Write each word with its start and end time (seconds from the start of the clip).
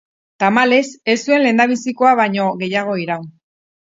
Tamalez, 0.43 0.85
ez 1.13 1.15
zuen 1.29 1.43
lehendabizikoa 1.45 2.13
baino 2.21 2.47
gehiago 2.63 2.97
iraun. 3.03 3.29